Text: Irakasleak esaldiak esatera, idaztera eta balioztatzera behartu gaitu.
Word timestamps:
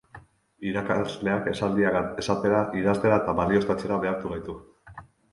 Irakasleak 0.67 1.49
esaldiak 1.51 2.23
esatera, 2.23 2.61
idaztera 2.79 3.19
eta 3.23 3.35
balioztatzera 3.41 3.99
behartu 4.07 4.33
gaitu. 4.33 4.57